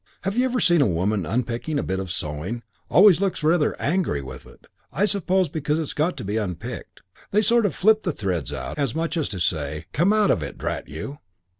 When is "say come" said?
9.39-10.11